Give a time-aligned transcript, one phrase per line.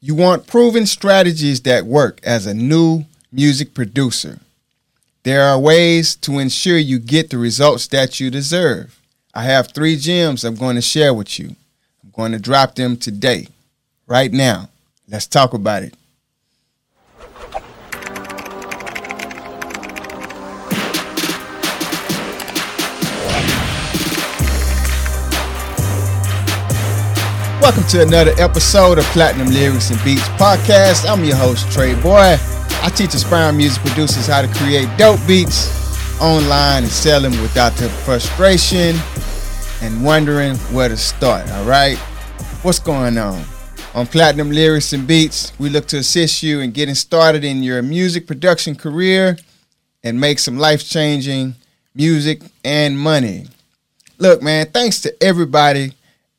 [0.00, 4.38] You want proven strategies that work as a new music producer.
[5.24, 9.00] There are ways to ensure you get the results that you deserve.
[9.34, 11.56] I have three gems I'm going to share with you.
[12.04, 13.48] I'm going to drop them today,
[14.06, 14.68] right now.
[15.08, 15.94] Let's talk about it.
[27.68, 31.06] Welcome to another episode of Platinum Lyrics and Beats podcast.
[31.06, 32.38] I'm your host, Treboey.
[32.82, 35.68] I teach aspiring music producers how to create dope beats
[36.18, 38.96] online and sell them without the frustration
[39.82, 41.46] and wondering where to start.
[41.50, 41.98] All right,
[42.62, 43.44] what's going on?
[43.92, 47.82] On Platinum Lyrics and Beats, we look to assist you in getting started in your
[47.82, 49.36] music production career
[50.02, 51.54] and make some life changing
[51.94, 53.46] music and money.
[54.16, 55.92] Look, man, thanks to everybody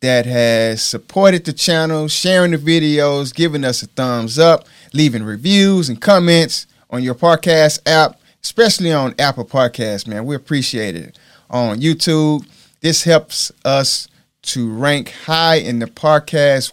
[0.00, 5.88] that has supported the channel, sharing the videos, giving us a thumbs up, leaving reviews
[5.88, 10.24] and comments on your podcast app, especially on Apple Podcasts, man.
[10.24, 11.18] We appreciate it.
[11.50, 12.46] On YouTube,
[12.80, 14.08] this helps us
[14.42, 16.72] to rank high in the podcast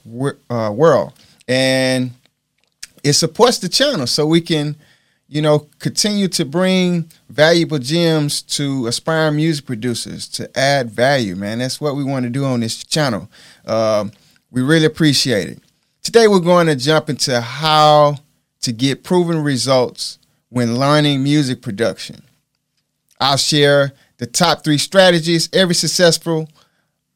[0.49, 1.13] uh, world.
[1.47, 2.11] And
[3.03, 4.75] it supports the channel so we can
[5.33, 11.57] you know, continue to bring valuable gems to aspiring music producers to add value, man.
[11.57, 13.31] That's what we want to do on this channel.
[13.65, 14.09] Uh,
[14.51, 15.59] we really appreciate it.
[16.03, 18.17] Today, we're going to jump into how
[18.61, 22.21] to get proven results when learning music production.
[23.19, 26.47] I'll share the top three strategies every successful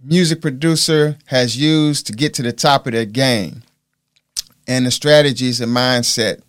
[0.03, 3.61] music producer has used to get to the top of their game,
[4.67, 6.41] and the strategies and mindset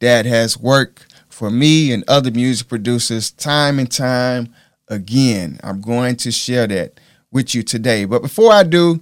[0.00, 4.54] that has worked for me and other music producers time and time
[4.88, 5.58] again.
[5.62, 8.04] I'm going to share that with you today.
[8.04, 9.00] But before I do,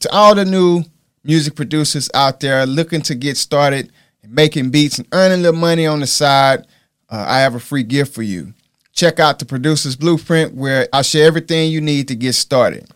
[0.00, 0.84] to all the new
[1.24, 3.92] music producers out there looking to get started
[4.26, 6.66] making beats and earning a little money on the side,
[7.08, 8.54] uh, I have a free gift for you.
[8.92, 12.88] Check out the Producer's Blueprint where I'll share everything you need to get started.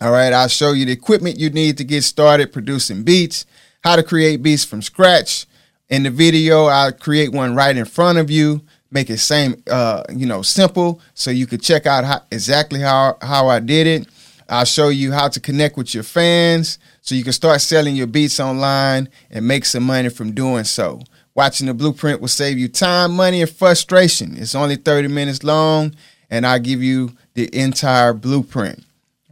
[0.00, 3.46] All right, I'll show you the equipment you need to get started producing beats,
[3.82, 5.46] how to create beats from scratch,
[5.88, 10.02] in the video, I create one right in front of you, make it same, uh,
[10.14, 14.08] you know, simple, so you could check out how, exactly how how I did it.
[14.48, 18.06] I'll show you how to connect with your fans, so you can start selling your
[18.06, 21.00] beats online and make some money from doing so.
[21.34, 24.36] Watching the blueprint will save you time, money, and frustration.
[24.36, 25.94] It's only 30 minutes long,
[26.30, 28.84] and I'll give you the entire blueprint.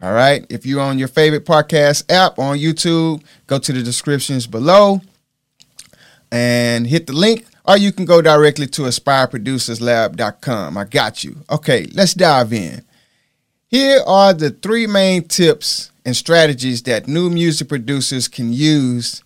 [0.02, 0.44] All right.
[0.48, 5.00] If you're on your favorite podcast app on YouTube, go to the descriptions below
[6.32, 10.76] and hit the link, or you can go directly to aspireproducerslab.com.
[10.78, 11.36] I got you.
[11.50, 12.82] Okay, let's dive in.
[13.68, 19.22] Here are the three main tips and strategies that new music producers can use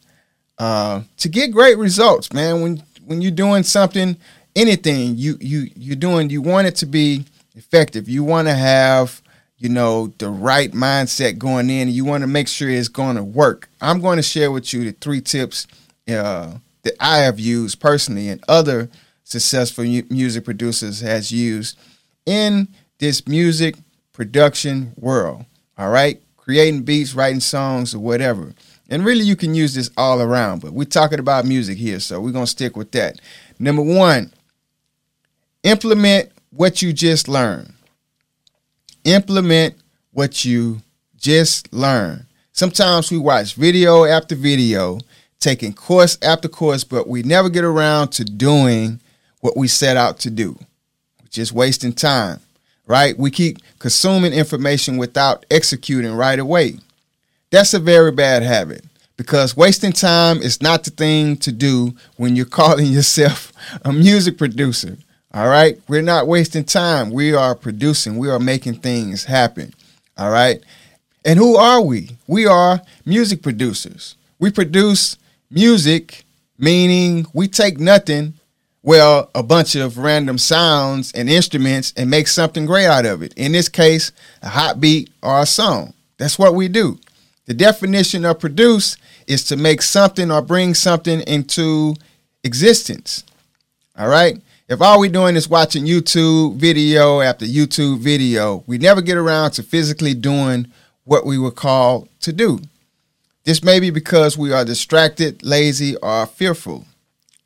[0.58, 2.60] uh, to get great results, man.
[2.60, 4.16] When when you're doing something,
[4.54, 7.24] anything you you you're doing, you want it to be
[7.54, 8.08] effective.
[8.08, 9.22] You want to have
[9.58, 11.88] you know the right mindset going in.
[11.88, 13.68] You want to make sure it's going to work.
[13.80, 15.66] I'm going to share with you the three tips
[16.08, 16.54] uh,
[16.86, 18.88] that I have used personally and other
[19.24, 21.76] successful music producers has used
[22.24, 23.74] in this music
[24.12, 25.44] production world.
[25.76, 28.54] All right, creating beats, writing songs, or whatever.
[28.88, 32.20] And really, you can use this all around, but we're talking about music here, so
[32.20, 33.20] we're gonna stick with that.
[33.58, 34.32] Number one,
[35.64, 37.74] implement what you just learned.
[39.02, 39.74] Implement
[40.12, 40.82] what you
[41.16, 42.26] just learned.
[42.52, 45.00] Sometimes we watch video after video
[45.40, 49.00] taking course after course, but we never get around to doing
[49.40, 50.58] what we set out to do.
[51.30, 52.40] Just wasting time,
[52.86, 53.18] right?
[53.18, 56.78] We keep consuming information without executing right away.
[57.50, 58.84] That's a very bad habit
[59.16, 63.52] because wasting time is not the thing to do when you're calling yourself
[63.82, 64.96] a music producer.
[65.32, 65.78] All right?
[65.86, 67.10] We're not wasting time.
[67.10, 69.74] We are producing, we are making things happen.
[70.16, 70.62] All right?
[71.24, 72.16] And who are we?
[72.26, 74.16] We are music producers.
[74.38, 75.18] We produce
[75.50, 76.24] music,
[76.58, 78.34] meaning we take nothing,
[78.82, 83.34] well, a bunch of random sounds and instruments and make something great out of it.
[83.34, 84.12] In this case,
[84.42, 85.92] a hot beat or a song.
[86.18, 86.98] That's what we do.
[87.46, 88.96] The definition of produce
[89.26, 91.94] is to make something or bring something into
[92.44, 93.24] existence.
[93.98, 94.40] All right?
[94.68, 99.52] If all we're doing is watching YouTube video after YouTube video, we never get around
[99.52, 100.72] to physically doing
[101.04, 102.60] what we were called to do.
[103.46, 106.84] This may be because we are distracted, lazy, or fearful.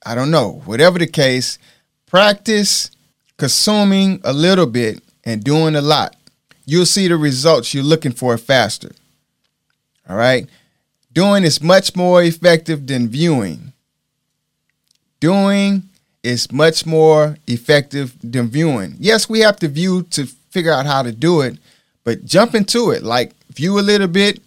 [0.04, 0.62] I don't know.
[0.64, 1.58] Whatever the case,
[2.06, 2.90] practice
[3.36, 6.16] consuming a little bit and doing a lot.
[6.64, 8.92] You'll see the results you're looking for faster.
[10.08, 10.48] All right.
[11.12, 13.74] Doing is much more effective than viewing.
[15.20, 15.82] Doing
[16.22, 18.96] is much more effective than viewing.
[18.98, 21.58] Yes, we have to view to figure out how to do it,
[22.04, 23.02] but jump into it.
[23.02, 24.40] Like view a little bit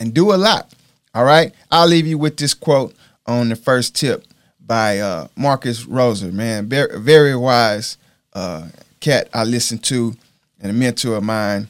[0.00, 0.72] and do a lot.
[1.14, 1.54] All right.
[1.70, 2.94] I'll leave you with this quote
[3.26, 4.24] on the first tip
[4.66, 6.32] by uh, Marcus Roser.
[6.32, 7.98] Man, very, very wise
[8.32, 8.68] uh,
[8.98, 10.16] cat I listened to
[10.60, 11.68] and a mentor of mine.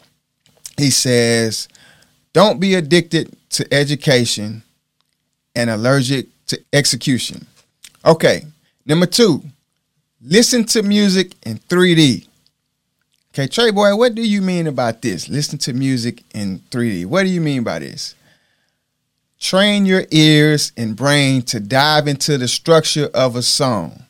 [0.76, 1.68] He says,
[2.32, 4.62] "Don't be addicted to education
[5.54, 7.46] and allergic to execution."
[8.04, 8.46] Okay.
[8.86, 9.42] Number two,
[10.22, 12.26] listen to music in 3D.
[13.32, 15.28] Okay, Treboey, what do you mean about this?
[15.28, 17.06] Listen to music in 3D.
[17.06, 18.14] What do you mean by this?
[19.40, 24.04] Train your ears and brain to dive into the structure of a song.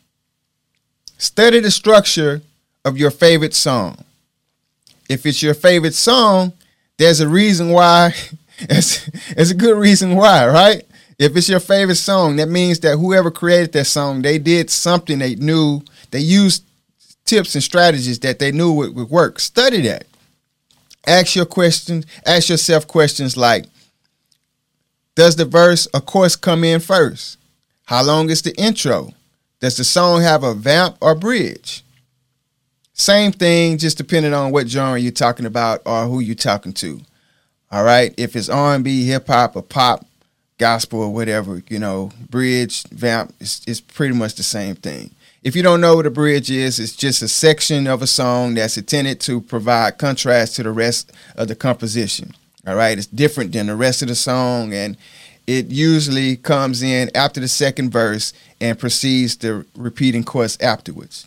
[1.18, 2.42] Study the structure
[2.84, 4.04] of your favorite song.
[5.08, 6.52] If it's your favorite song,
[6.98, 8.12] there's a reason why.
[8.58, 10.82] it's, it's a good reason why, right?
[11.16, 15.18] If it's your favorite song, that means that whoever created that song, they did something
[15.18, 16.64] they knew, they used
[17.24, 19.38] tips and strategies that they knew would, would work.
[19.38, 20.06] Study that.
[21.06, 23.66] Ask your questions, ask yourself questions like
[25.20, 27.36] Does the verse, of course, come in first?
[27.84, 29.12] How long is the intro?
[29.60, 31.84] Does the song have a vamp or bridge?
[32.94, 37.02] Same thing, just depending on what genre you're talking about or who you're talking to.
[37.70, 40.06] All right, if it's R&B, hip hop, or pop,
[40.56, 45.14] gospel, or whatever, you know, bridge, vamp, it's, it's pretty much the same thing.
[45.42, 48.54] If you don't know what a bridge is, it's just a section of a song
[48.54, 52.32] that's intended to provide contrast to the rest of the composition.
[52.70, 54.96] All right, it's different than the rest of the song, and
[55.48, 61.26] it usually comes in after the second verse and precedes the repeating chorus afterwards.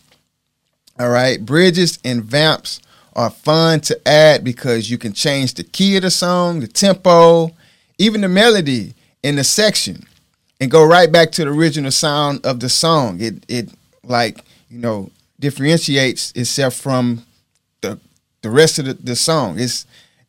[0.98, 2.80] All right, bridges and vamps
[3.14, 7.50] are fun to add because you can change the key of the song, the tempo,
[7.98, 10.06] even the melody in the section,
[10.62, 13.20] and go right back to the original sound of the song.
[13.20, 13.68] It it
[14.02, 17.26] like you know differentiates itself from
[17.82, 18.00] the
[18.40, 19.58] the rest of the, the song.
[19.58, 19.84] It's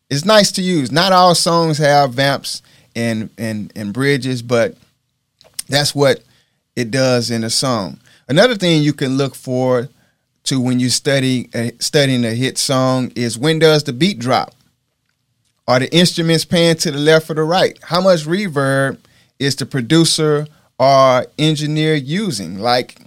[0.10, 0.92] it's nice to use.
[0.92, 2.62] Not all songs have vamps
[2.96, 4.76] and and and bridges, but
[5.68, 6.22] that's what
[6.76, 8.00] it does in a song.
[8.28, 9.90] Another thing you can look for
[10.46, 14.54] to when you study uh, studying a hit song is when does the beat drop?
[15.68, 17.78] Are the instruments panned to the left or the right?
[17.82, 19.00] How much reverb
[19.40, 20.48] is the producer
[20.78, 22.60] or engineer using?
[22.60, 23.00] Like,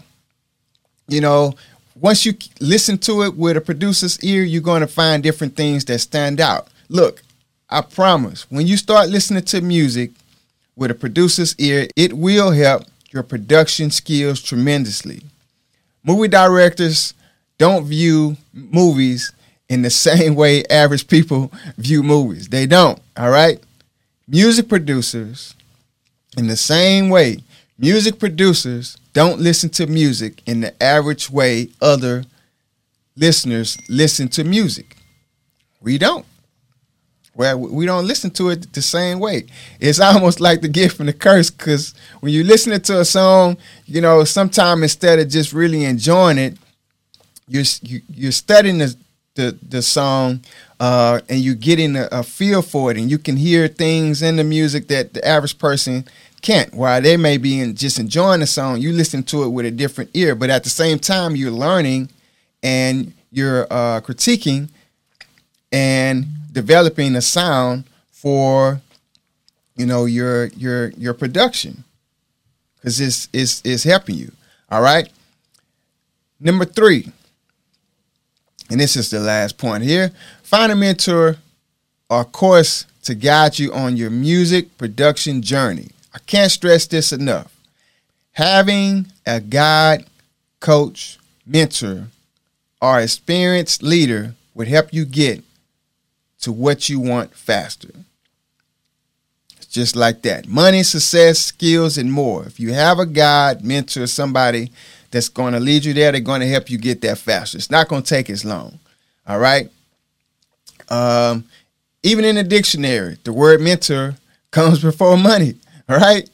[1.07, 1.55] you know,
[1.95, 5.85] once you listen to it with a producer's ear, you're going to find different things
[5.85, 6.69] that stand out.
[6.89, 7.23] Look,
[7.69, 10.11] I promise, when you start listening to music
[10.75, 15.23] with a producer's ear, it will help your production skills tremendously.
[16.03, 17.13] Movie directors
[17.59, 19.33] don't view movies
[19.69, 22.49] in the same way average people view movies.
[22.49, 23.63] They don't, all right?
[24.27, 25.55] Music producers,
[26.37, 27.39] in the same way,
[27.79, 32.25] music producers don't listen to music in the average way other
[33.17, 34.97] listeners listen to music.
[35.81, 36.25] We don't.
[37.39, 39.47] Well, we don't listen to it the same way.
[39.79, 43.57] It's almost like the gift and the curse because when you're listening to a song,
[43.87, 46.59] you know, sometimes instead of just really enjoying it,
[47.47, 48.97] you're you, you're studying the
[49.37, 50.41] the, the song
[50.81, 54.35] uh, and you're getting a, a, feel for it, and you can hear things in
[54.35, 56.05] the music that the average person
[56.43, 56.75] can't.
[56.75, 59.71] While they may be in, just enjoying the song, you listen to it with a
[59.71, 62.11] different ear, but at the same time, you're learning
[62.65, 64.71] and you're uh, critiquing
[65.71, 66.27] and
[66.59, 68.81] developing a sound for
[69.77, 71.85] you know your your your production
[72.75, 74.33] because it's, it's it's helping you.
[74.69, 75.09] All right.
[76.41, 77.13] Number three,
[78.71, 80.11] and this is the last point here
[80.43, 81.37] find a mentor
[82.11, 85.91] or course to guide you on your music production journey.
[86.13, 87.55] I can't stress this enough.
[88.33, 90.07] Having a guide,
[90.59, 92.09] coach, mentor,
[92.83, 95.45] or experienced leader would help you get
[96.41, 97.91] to what you want faster.
[99.57, 100.47] It's just like that.
[100.49, 102.45] Money, success, skills, and more.
[102.47, 104.71] If you have a guide, mentor, somebody
[105.11, 106.13] that's going to lead you there.
[106.13, 107.59] They're going to help you get there faster.
[107.59, 108.79] It's not going to take as long.
[109.27, 109.71] All right.
[110.89, 111.45] Um,
[112.03, 114.17] even in the dictionary, the word mentor
[114.51, 115.55] comes before money.
[115.89, 116.29] All right.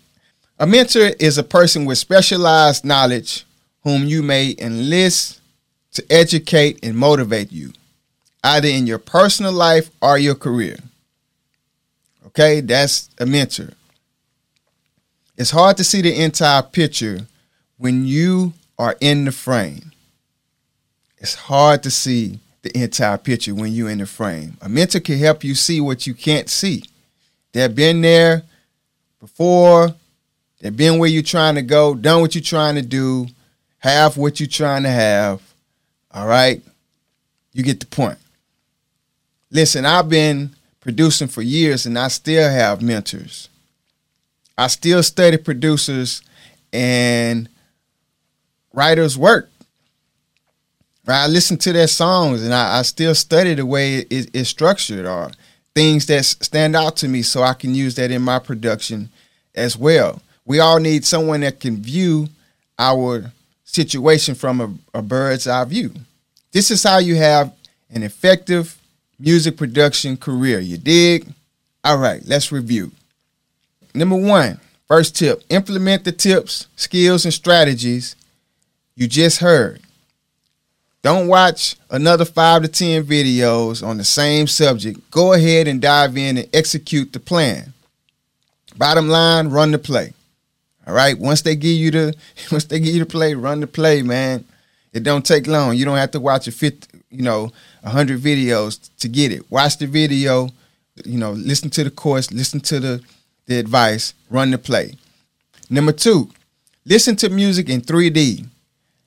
[0.59, 3.45] A mentor is a person with specialized knowledge
[3.83, 5.41] whom you may enlist
[5.93, 7.73] to educate and motivate you,
[8.45, 10.77] either in your personal life or your career.
[12.27, 13.71] Okay, that's a mentor.
[15.37, 17.27] It's hard to see the entire picture
[17.79, 19.91] when you are in the frame.
[21.19, 24.57] It's hard to see the entire picture when you're in the frame.
[24.61, 26.85] A mentor can help you see what you can't see.
[27.53, 28.45] They've been there,
[29.25, 29.95] before.
[30.61, 33.27] They've been where you're trying to go, done what you're trying to do,
[33.79, 35.43] have what you're trying to have.
[36.13, 36.63] All right?
[37.53, 38.19] You get the point.
[39.55, 43.49] Listen, I've been producing for years and I still have mentors.
[44.59, 46.23] I still study producers
[46.73, 47.49] and
[48.73, 49.49] writers' work.
[51.07, 51.23] Right?
[51.23, 55.07] I listen to their songs and I, I still study the way it, it's structured
[55.07, 55.31] or
[55.73, 59.09] things that stand out to me so I can use that in my production
[59.55, 60.21] as well.
[60.45, 62.29] We all need someone that can view
[62.77, 63.31] our
[63.63, 65.93] situation from a, a bird's eye view.
[66.51, 67.55] This is how you have
[67.91, 68.81] an effective
[69.25, 70.59] music production career.
[70.61, 71.26] You dig?
[71.83, 72.93] All right, let's review.
[73.95, 78.16] Number one, first tip implement the tips, skills, and strategies
[78.97, 79.81] you just heard.
[81.02, 85.11] Don't watch another five to 10 videos on the same subject.
[85.11, 87.75] Go ahead and dive in and execute the plan.
[88.76, 90.14] Bottom line, run the play.
[90.87, 91.19] All right.
[91.19, 92.14] Once they give you the
[92.52, 94.45] once they give you the play, run the play, man.
[94.93, 95.76] It don't take long.
[95.76, 97.52] You don't have to watch a 50, you know,
[97.83, 99.50] 100 videos to get it.
[99.50, 100.50] Watch the video,
[101.04, 103.02] you know, listen to the course, listen to the
[103.47, 104.94] the advice, run the play.
[105.68, 106.30] Number 2,
[106.87, 108.47] listen to music in 3D.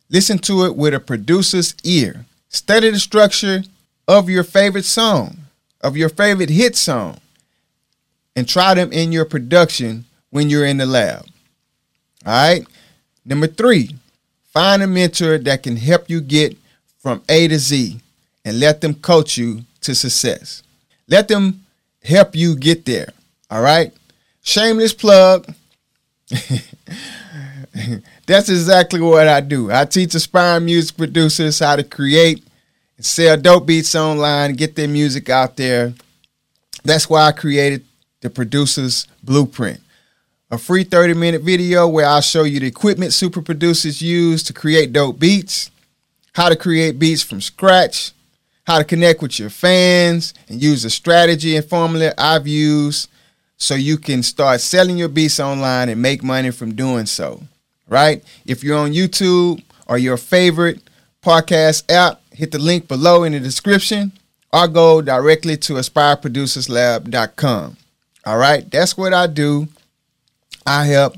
[0.09, 2.25] Listen to it with a producer's ear.
[2.49, 3.63] Study the structure
[4.07, 5.37] of your favorite song,
[5.81, 7.19] of your favorite hit song,
[8.35, 11.25] and try them in your production when you're in the lab.
[12.25, 12.65] All right.
[13.25, 13.95] Number three,
[14.53, 16.57] find a mentor that can help you get
[17.07, 18.01] from A to Z
[18.43, 20.61] and let them coach you to success.
[21.07, 21.63] Let them
[22.03, 23.13] help you get there.
[23.49, 23.93] All right.
[24.41, 25.47] Shameless plug.
[28.25, 29.71] That's exactly what I do.
[29.71, 32.43] I teach aspiring music producers how to create
[32.97, 35.93] and sell dope beats online, get their music out there.
[36.83, 37.85] That's why I created
[38.19, 39.79] the Producer's Blueprint,
[40.51, 44.51] a free 30 minute video where I'll show you the equipment super producers use to
[44.51, 45.71] create dope beats,
[46.38, 48.13] how to create beats from scratch,
[48.65, 53.10] how to connect with your fans, and use a strategy and formula I've used
[53.58, 57.41] so you can start selling your beats online and make money from doing so
[57.88, 58.24] right?
[58.46, 60.82] If you're on YouTube or your favorite
[61.24, 64.12] podcast app, hit the link below in the description
[64.53, 67.77] or go directly to aspireproducerslab.com.
[68.25, 69.67] All right, that's what I do.
[70.65, 71.15] I help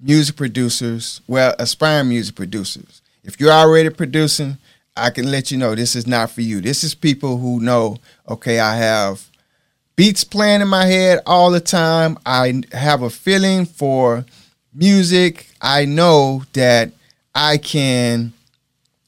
[0.00, 3.01] music producers, well, aspiring music producers.
[3.24, 4.58] If you're already producing,
[4.96, 6.60] I can let you know this is not for you.
[6.60, 7.98] This is people who know,
[8.28, 9.28] okay, I have
[9.96, 12.18] beats playing in my head all the time.
[12.26, 14.24] I have a feeling for
[14.74, 16.92] music, I know that
[17.34, 18.32] I can,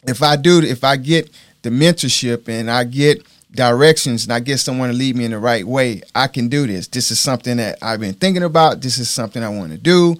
[0.06, 1.30] if I do, if I get
[1.62, 5.38] the mentorship and I get directions and I get someone to lead me in the
[5.38, 6.86] right way, I can do this.
[6.88, 8.80] This is something that I've been thinking about.
[8.80, 10.16] This is something I want to do.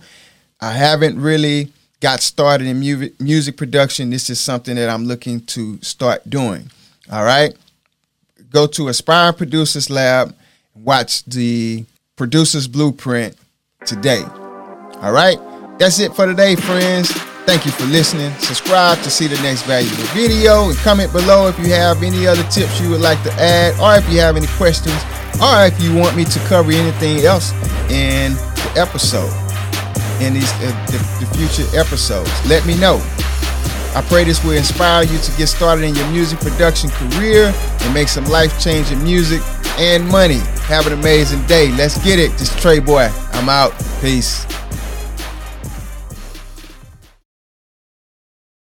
[0.60, 1.70] I haven't really
[2.04, 4.10] got started in music, production.
[4.10, 6.70] This is something that I'm looking to start doing.
[7.10, 7.56] All right.
[8.50, 10.36] Go to Aspire Producers Lab,
[10.74, 13.34] watch the Producers Blueprint
[13.86, 14.22] today.
[15.00, 15.38] All right.
[15.78, 17.10] That's it for today, friends.
[17.46, 18.34] Thank you for listening.
[18.34, 22.44] Subscribe to see the next valuable video and comment below if you have any other
[22.50, 25.02] tips you would like to add or if you have any questions
[25.40, 27.52] or if you want me to cover anything else
[27.90, 29.43] in the episode,
[30.20, 32.30] in these uh, the, the future episodes.
[32.48, 32.96] Let me know.
[33.94, 37.94] I pray this will inspire you to get started in your music production career and
[37.94, 39.40] make some life changing music
[39.78, 40.40] and money.
[40.66, 41.70] Have an amazing day.
[41.72, 42.32] Let's get it.
[42.32, 43.10] This Treboey.
[43.34, 43.72] I'm out.
[44.00, 44.44] Peace.